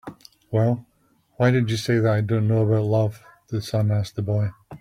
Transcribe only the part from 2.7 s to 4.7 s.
love?" the sun asked the boy.